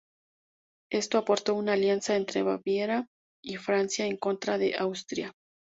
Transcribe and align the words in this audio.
Esto 0.91 1.19
aportó 1.19 1.53
una 1.53 1.73
alianza 1.73 2.15
entre 2.15 2.41
Baviera 2.41 3.05
y 3.43 3.57
Francia 3.57 4.07
en 4.07 4.17
contra 4.17 4.57
de 4.57 4.73
Austria. 4.75 5.31